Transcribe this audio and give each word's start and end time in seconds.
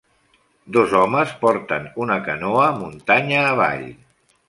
Dos 0.77 0.95
homes 1.01 1.35
porten 1.45 1.87
una 2.07 2.19
canoa 2.31 2.67
muntanya 2.83 3.49
avall. 3.55 3.89